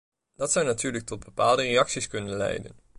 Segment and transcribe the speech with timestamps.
[0.35, 2.75] Dit zou natuurlijk tot bepaalde reacties kunnen leiden.